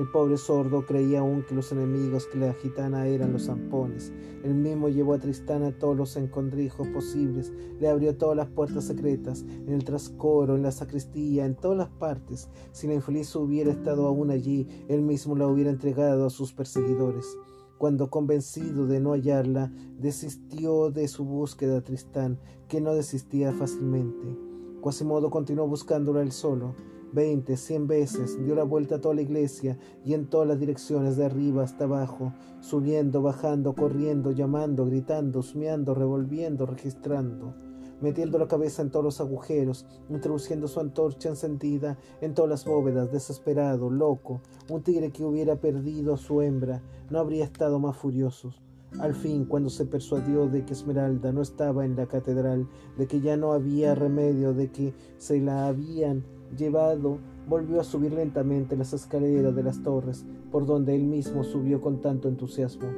[0.00, 4.14] El pobre sordo creía aún que los enemigos que la gitana eran los zampones.
[4.42, 8.84] Él mismo llevó a Tristán a todos los encondrijos posibles, le abrió todas las puertas
[8.84, 12.48] secretas, en el trascoro, en la sacristía, en todas las partes.
[12.72, 17.36] Si la infeliz hubiera estado aún allí, él mismo la hubiera entregado a sus perseguidores.
[17.76, 24.34] Cuando convencido de no hallarla, desistió de su búsqueda a Tristán, que no desistía fácilmente.
[24.80, 26.74] Quasimodo continuó buscándola él solo.
[27.12, 31.16] Veinte, cien veces dio la vuelta a toda la iglesia y en todas las direcciones,
[31.16, 37.54] de arriba hasta abajo, subiendo, bajando, corriendo, llamando, gritando, humeando, revolviendo, registrando,
[38.00, 43.10] metiendo la cabeza en todos los agujeros, introduciendo su antorcha encendida en todas las bóvedas,
[43.10, 44.40] desesperado, loco.
[44.70, 48.54] Un tigre que hubiera perdido a su hembra no habría estado más furioso.
[48.98, 52.66] Al fin, cuando se persuadió de que Esmeralda no estaba en la catedral,
[52.98, 56.24] de que ya no había remedio, de que se la habían
[56.56, 61.80] llevado, volvió a subir lentamente las escaleras de las torres, por donde él mismo subió
[61.80, 62.88] con tanto entusiasmo.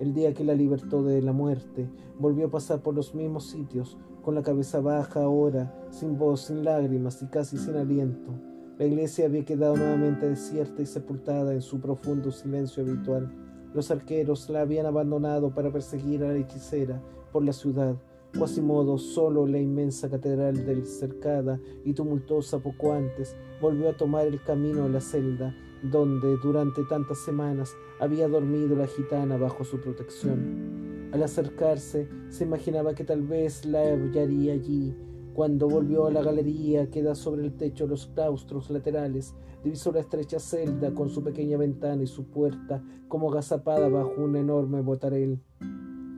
[0.00, 3.98] el día que la libertó de la muerte, volvió a pasar por los mismos sitios,
[4.22, 8.32] con la cabeza baja ahora, sin voz, sin lágrimas y casi sin aliento.
[8.78, 13.28] La iglesia había quedado nuevamente desierta y sepultada en su profundo silencio habitual.
[13.74, 17.02] Los arqueros la habían abandonado para perseguir a la hechicera
[17.32, 17.96] por la ciudad.
[18.38, 24.42] Quasimodo, solo la inmensa catedral del cercada y tumultuosa poco antes, volvió a tomar el
[24.42, 31.08] camino a la celda, donde durante tantas semanas había dormido la gitana bajo su protección.
[31.12, 34.94] Al acercarse, se imaginaba que tal vez la hallaría allí.
[35.38, 40.00] Cuando volvió a la galería que da sobre el techo los claustros laterales, divisó la
[40.00, 45.40] estrecha celda con su pequeña ventana y su puerta como agazapada bajo un enorme botarel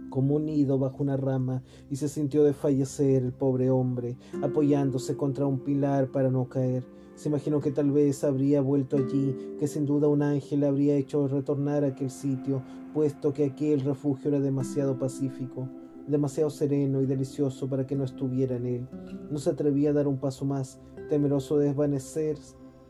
[0.09, 5.46] como un nido bajo una rama, y se sintió desfallecer el pobre hombre, apoyándose contra
[5.46, 6.83] un pilar para no caer.
[7.14, 11.28] Se imaginó que tal vez habría vuelto allí, que sin duda un ángel habría hecho
[11.28, 12.62] retornar a aquel sitio,
[12.94, 15.68] puesto que aquel refugio era demasiado pacífico,
[16.11, 18.88] demasiado sereno y delicioso para que no estuviera en él.
[19.31, 22.37] No se atrevía a dar un paso más, temeroso de desvanecer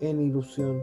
[0.00, 0.80] en ilusión.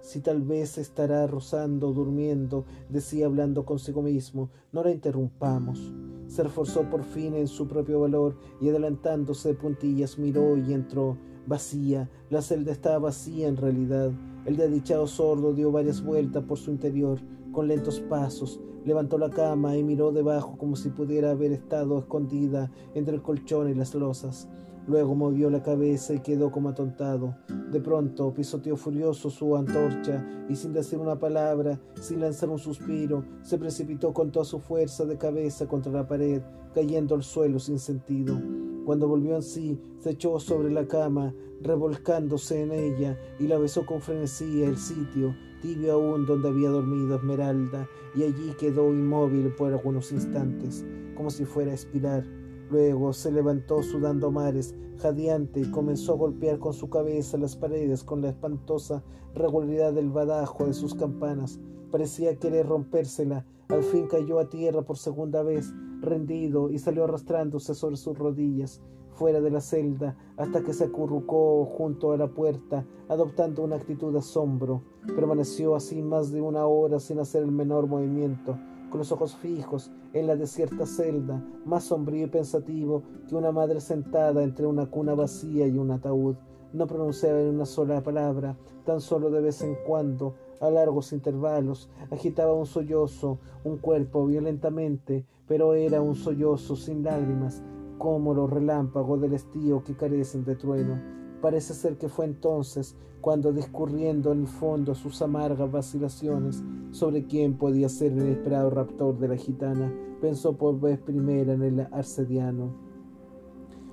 [0.00, 5.92] Si tal vez estará rozando, durmiendo, decía hablando consigo mismo, no la interrumpamos.
[6.28, 11.16] Se reforzó por fin en su propio valor y adelantándose de puntillas miró y entró
[11.48, 12.08] vacía.
[12.30, 14.12] La celda estaba vacía en realidad.
[14.44, 17.18] El desdichado sordo dio varias vueltas por su interior,
[17.52, 18.60] con lentos pasos.
[18.84, 23.68] Levantó la cama y miró debajo como si pudiera haber estado escondida entre el colchón
[23.68, 24.48] y las losas.
[24.86, 27.36] Luego movió la cabeza y quedó como atontado.
[27.70, 33.22] De pronto pisoteó furioso su antorcha y sin decir una palabra, sin lanzar un suspiro,
[33.42, 36.40] se precipitó con toda su fuerza de cabeza contra la pared,
[36.74, 38.40] cayendo al suelo sin sentido.
[38.88, 43.84] Cuando volvió en sí, se echó sobre la cama, revolcándose en ella, y la besó
[43.84, 49.74] con frenesí el sitio, tibio aún donde había dormido Esmeralda, y allí quedó inmóvil por
[49.74, 52.24] algunos instantes, como si fuera a expirar.
[52.70, 58.02] Luego se levantó sudando mares, jadeante, y comenzó a golpear con su cabeza las paredes
[58.02, 61.60] con la espantosa regularidad del badajo de sus campanas.
[61.90, 63.44] Parecía querer rompérsela.
[63.68, 68.80] Al fin cayó a tierra por segunda vez, rendido, y salió arrastrándose sobre sus rodillas
[69.18, 74.12] fuera de la celda hasta que se acurrucó junto a la puerta, adoptando una actitud
[74.12, 74.82] de asombro.
[75.14, 78.56] Permaneció así más de una hora sin hacer el menor movimiento,
[78.90, 83.80] con los ojos fijos en la desierta celda, más sombrío y pensativo que una madre
[83.80, 86.36] sentada entre una cuna vacía y un ataúd.
[86.72, 92.52] No pronunciaba una sola palabra, tan solo de vez en cuando a largos intervalos, agitaba
[92.52, 97.62] un sollozo, un cuerpo violentamente, pero era un sollozo sin lágrimas,
[97.98, 101.00] como los relámpagos del estío que carecen de trueno.
[101.40, 107.58] Parece ser que fue entonces cuando, discurriendo en el fondo sus amargas vacilaciones sobre quién
[107.58, 112.87] podía ser el esperado raptor de la gitana, pensó por vez primera en el arcediano.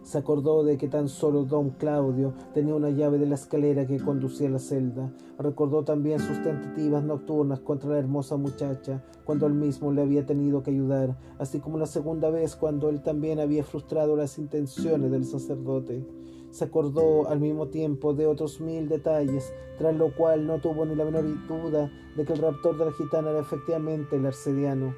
[0.05, 3.99] Se acordó de que tan solo don Claudio tenía una llave de la escalera que
[3.99, 5.11] conducía a la celda.
[5.39, 10.61] Recordó también sus tentativas nocturnas contra la hermosa muchacha, cuando él mismo le había tenido
[10.61, 15.25] que ayudar, así como la segunda vez cuando él también había frustrado las intenciones del
[15.25, 16.05] sacerdote.
[16.51, 20.93] Se acordó al mismo tiempo de otros mil detalles, tras lo cual no tuvo ni
[20.93, 24.93] la menor duda de que el raptor de la gitana era efectivamente el arcediano.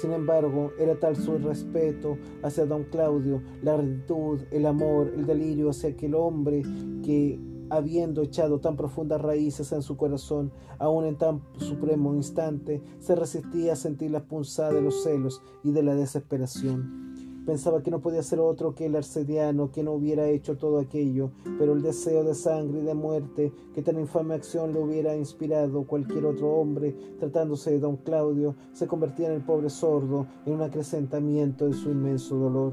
[0.00, 5.70] Sin embargo, era tal su respeto hacia don Claudio, la gratitud, el amor, el delirio
[5.70, 6.62] hacia aquel hombre
[7.02, 13.16] que, habiendo echado tan profundas raíces en su corazón, aun en tan supremo instante, se
[13.16, 17.15] resistía a sentir la punzada de los celos y de la desesperación.
[17.46, 21.30] Pensaba que no podía ser otro que el arcediano que no hubiera hecho todo aquello,
[21.60, 25.86] pero el deseo de sangre y de muerte que tan infame acción le hubiera inspirado
[25.86, 30.62] cualquier otro hombre, tratándose de don Claudio, se convertía en el pobre sordo en un
[30.62, 32.72] acrecentamiento de su inmenso dolor.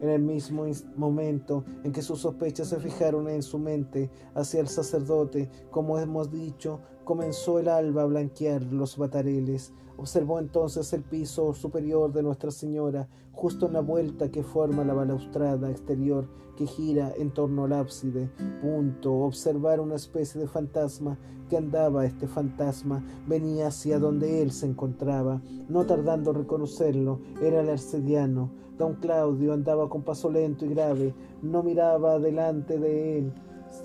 [0.00, 0.66] En el mismo
[0.96, 6.30] momento en que sus sospechas se fijaron en su mente hacia el sacerdote, como hemos
[6.30, 9.72] dicho, comenzó el alba a blanquear los batareles.
[9.96, 14.92] Observó entonces el piso superior de Nuestra Señora, justo en la vuelta que forma la
[14.92, 16.26] balaustrada exterior
[16.56, 18.28] que gira en torno al ábside.
[18.60, 19.12] Punto.
[19.12, 21.16] Observar una especie de fantasma
[21.48, 22.04] que andaba.
[22.04, 25.40] Este fantasma venía hacia donde él se encontraba.
[25.68, 28.50] No tardando en reconocerlo, era el arcediano.
[28.78, 31.14] Don Claudio andaba con paso lento y grave.
[31.40, 33.32] No miraba delante de él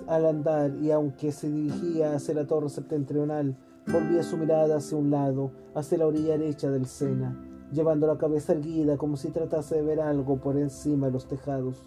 [0.06, 3.56] al andar y aunque se dirigía hacia la torre septentrional,
[3.86, 7.36] volvía su mirada hacia un lado, hacia la orilla derecha del Sena,
[7.72, 11.84] llevando la cabeza erguida como si tratase de ver algo por encima de los tejados.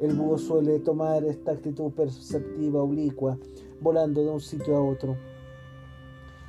[0.00, 3.38] El búho suele tomar esta actitud perceptiva oblicua,
[3.80, 5.16] volando de un sitio a otro.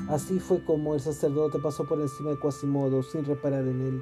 [0.09, 4.01] Así fue como el sacerdote pasó por encima de Quasimodo sin reparar en él.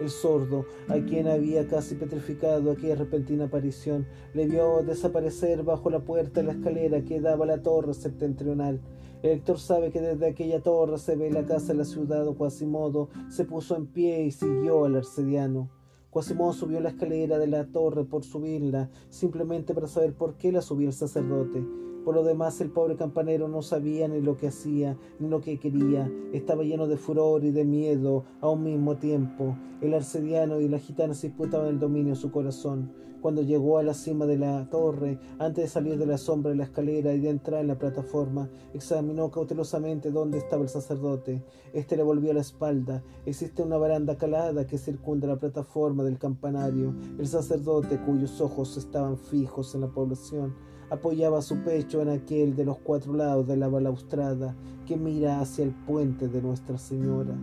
[0.00, 6.00] El sordo, a quien había casi petrificado aquella repentina aparición, le vio desaparecer bajo la
[6.00, 8.80] puerta de la escalera que daba a la torre septentrional.
[9.22, 13.08] El sabe que desde aquella torre se ve la casa de la ciudad o Quasimodo
[13.30, 15.70] se puso en pie y siguió al arcediano.
[16.10, 20.60] Quasimodo subió la escalera de la torre por subirla, simplemente para saber por qué la
[20.60, 21.64] subía el sacerdote.
[22.04, 25.58] Por lo demás, el pobre campanero no sabía ni lo que hacía, ni lo que
[25.58, 26.10] quería.
[26.32, 29.56] Estaba lleno de furor y de miedo a un mismo tiempo.
[29.80, 32.92] El arcediano y la gitana se disputaban el dominio de su corazón.
[33.22, 36.58] Cuando llegó a la cima de la torre, antes de salir de la sombra de
[36.58, 41.42] la escalera y de entrar en la plataforma, examinó cautelosamente dónde estaba el sacerdote.
[41.72, 43.02] Este le volvió la espalda.
[43.24, 46.94] Existe una baranda calada que circunda la plataforma del campanario.
[47.18, 50.54] El sacerdote, cuyos ojos estaban fijos en la población,
[50.90, 54.54] apoyaba su pecho en aquel de los cuatro lados de la balaustrada
[54.86, 57.34] que mira hacia el puente de Nuestra Señora.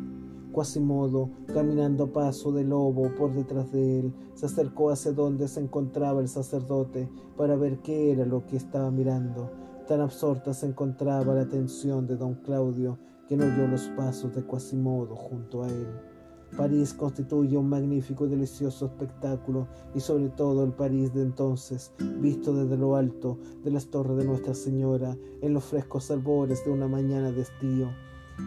[0.51, 5.61] Quasimodo, caminando a paso de lobo por detrás de él, se acercó hacia donde se
[5.61, 9.49] encontraba el sacerdote para ver qué era lo que estaba mirando.
[9.87, 14.45] Tan absorta se encontraba la atención de don Claudio que no oyó los pasos de
[14.45, 16.10] Quasimodo junto a él.
[16.57, 22.53] París constituye un magnífico y delicioso espectáculo y sobre todo el París de entonces, visto
[22.53, 26.87] desde lo alto de las torres de Nuestra Señora en los frescos albores de una
[26.87, 27.89] mañana de estío.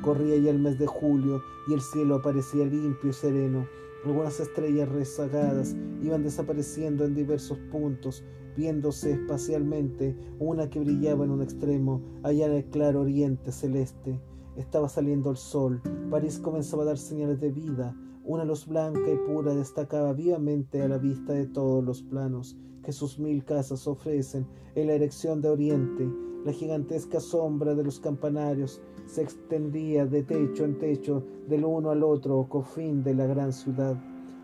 [0.02, 3.66] Corría ya el mes de julio y el cielo aparecía limpio y sereno.
[4.04, 8.22] Algunas estrellas rezagadas iban desapareciendo en diversos puntos,
[8.54, 14.20] viéndose espacialmente una que brillaba en un extremo, allá en el claro oriente celeste.
[14.56, 15.82] Estaba saliendo el sol.
[16.10, 17.96] París comenzaba a dar señales de vida.
[18.24, 22.92] Una luz blanca y pura destacaba vivamente a la vista de todos los planos que
[22.92, 26.08] sus mil casas ofrecen en la erección de Oriente.
[26.44, 32.04] La gigantesca sombra de los campanarios se extendía de techo en techo del uno al
[32.04, 33.96] otro cofín de la gran ciudad.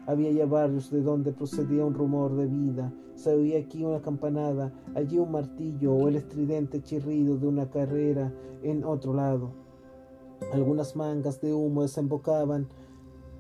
[0.07, 2.93] Había ya barrios de donde procedía un rumor de vida.
[3.15, 8.35] Se oía aquí una campanada, allí un martillo o el estridente chirrido de una carrera
[8.63, 9.60] en otro lado.
[10.53, 12.69] Algunas mangas de humo desembocaban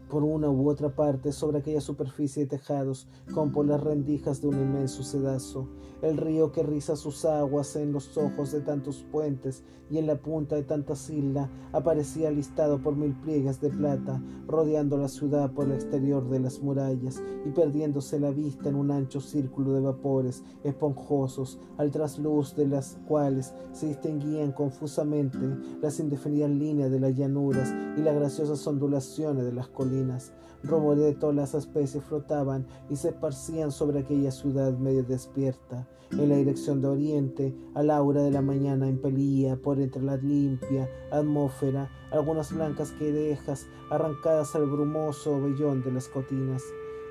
[0.08, 4.48] por una u otra parte sobre aquella superficie de tejados, como por las rendijas de
[4.48, 5.68] un inmenso sedazo.
[6.02, 10.16] El río que riza sus aguas en los ojos de tantos puentes y en la
[10.16, 15.66] punta de tantas islas aparecía listado por mil pliegues de plata, rodeando la ciudad por
[15.66, 20.42] el exterior de las murallas y perdiéndose la vista en un ancho círculo de vapores
[20.64, 25.38] esponjosos, al trasluz de las cuales se distinguían confusamente
[25.82, 30.32] las indefinidas líneas de las llanuras y las graciosas ondulaciones de las colinas.
[30.62, 35.88] De todas las especies flotaban y se esparcían sobre aquella ciudad medio despierta.
[36.12, 40.16] En la dirección de oriente, a la hora de la mañana impelía por entre la
[40.16, 46.62] limpia atmósfera algunas blancas querejas arrancadas al brumoso vellón de las cotinas.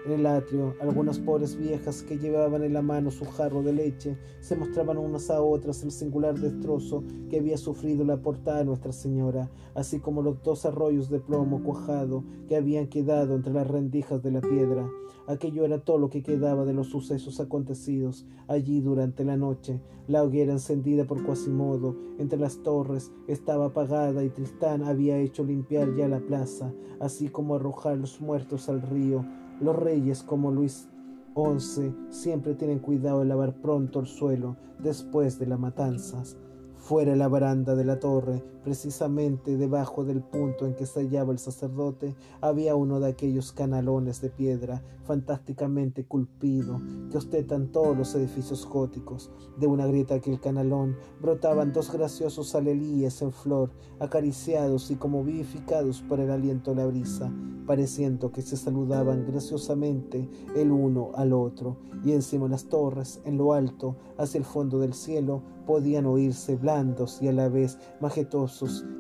[0.06, 4.18] En el atrio, algunas pobres viejas que llevaban en la mano su jarro de leche
[4.40, 8.94] se mostraban unas a otras el singular destrozo que había sufrido la portada de Nuestra
[8.94, 14.24] Señora, así como los dos arroyos de plomo cuajado que habían quedado entre las rendijas
[14.24, 14.90] de la piedra.
[15.28, 19.82] Aquello era todo lo que quedaba de los sucesos acontecidos allí durante la noche.
[20.08, 25.94] La hoguera encendida por Quasimodo entre las torres estaba apagada y Tristán había hecho limpiar
[25.94, 29.24] ya la plaza, así como arrojar los muertos al río
[29.62, 30.88] los reyes como Luis
[31.36, 36.38] XI siempre tienen cuidado de lavar pronto el suelo después de las matanzas.
[36.76, 41.40] Fuera la baranda de la torre, precisamente debajo del punto en que se hallaba el
[41.40, 46.80] sacerdote, había uno de aquellos canalones de piedra fantásticamente culpido
[47.10, 49.32] que ostentan todos los edificios góticos.
[49.58, 56.02] De una grieta aquel canalón brotaban dos graciosos alelíes en flor, acariciados y como vivificados
[56.02, 57.34] por el aliento de la brisa,
[57.66, 63.38] pareciendo que se saludaban graciosamente el uno al otro, y encima de las torres, en
[63.38, 68.59] lo alto, hacia el fondo del cielo, podían oírse blandos y a la vez majestuosos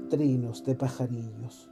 [0.10, 1.70] trinos de pajarillos.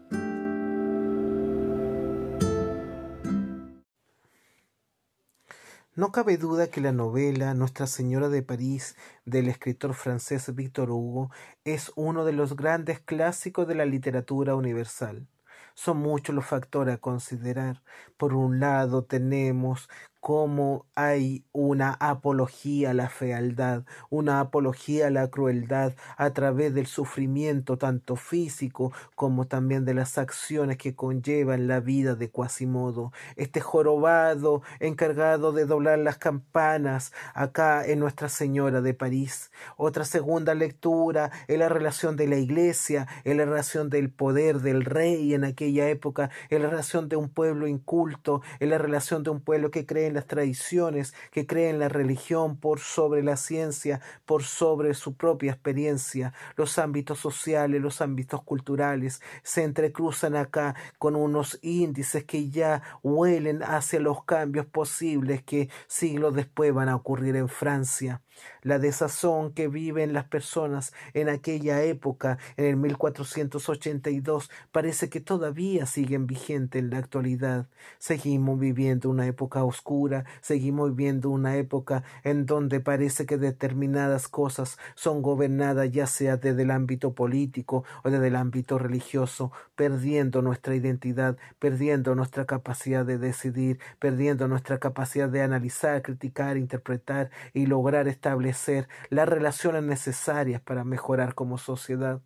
[5.96, 11.32] No cabe duda que la novela Nuestra Señora de París del escritor francés Victor Hugo
[11.64, 15.28] es uno de los grandes clásicos de la literatura universal.
[15.74, 17.84] Son muchos los factores a considerar.
[18.18, 19.90] Por un lado tenemos
[20.28, 26.86] cómo hay una apología a la fealdad, una apología a la crueldad a través del
[26.86, 33.14] sufrimiento tanto físico como también de las acciones que conllevan la vida de Quasimodo.
[33.38, 39.50] Este jorobado encargado de doblar las campanas acá en Nuestra Señora de París.
[39.78, 44.84] Otra segunda lectura en la relación de la iglesia, en la relación del poder del
[44.84, 49.30] rey en aquella época, en la relación de un pueblo inculto, en la relación de
[49.30, 53.38] un pueblo que cree en las tradiciones, que cree en la religión por sobre la
[53.38, 56.34] ciencia, por sobre su propia experiencia.
[56.56, 63.62] Los ámbitos sociales, los ámbitos culturales se entrecruzan acá con unos índices que ya huelen
[63.62, 68.22] hacia los cambios posibles que siglos después van a ocurrir en Francia
[68.62, 75.86] la desazón que viven las personas en aquella época, en el 1482, parece que todavía
[75.86, 77.68] siguen vigentes en la actualidad.
[77.98, 80.07] Seguimos viviendo una época oscura,
[80.42, 86.62] seguimos viviendo una época en donde parece que determinadas cosas son gobernadas ya sea desde
[86.62, 93.18] el ámbito político o desde el ámbito religioso, perdiendo nuestra identidad, perdiendo nuestra capacidad de
[93.18, 100.62] decidir, perdiendo nuestra capacidad de analizar, criticar, interpretar y lograr esta establecer las relaciones necesarias
[100.62, 102.22] para mejorar como sociedad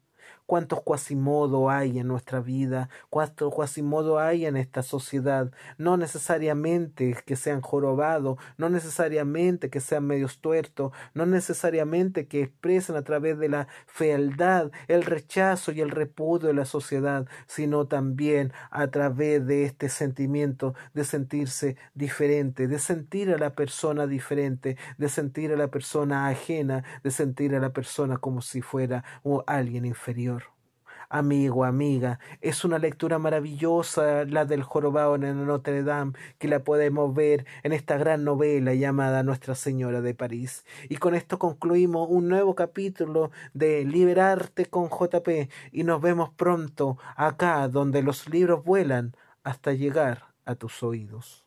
[0.51, 7.37] cuántos cuasimodo hay en nuestra vida, cuántos cuasimodo hay en esta sociedad, no necesariamente que
[7.37, 13.47] sean jorobados, no necesariamente que sean medios tuertos, no necesariamente que expresen a través de
[13.47, 19.63] la fealdad el rechazo y el repudio de la sociedad, sino también a través de
[19.63, 25.69] este sentimiento de sentirse diferente, de sentir a la persona diferente, de sentir a la
[25.69, 29.05] persona ajena, de sentir a la persona como si fuera
[29.47, 30.40] alguien inferior
[31.11, 32.19] amigo, amiga.
[32.39, 37.73] Es una lectura maravillosa la del jorobado en Notre Dame, que la podemos ver en
[37.73, 40.65] esta gran novela llamada Nuestra Señora de París.
[40.89, 46.97] Y con esto concluimos un nuevo capítulo de Liberarte con JP y nos vemos pronto
[47.15, 51.40] acá donde los libros vuelan hasta llegar a tus oídos.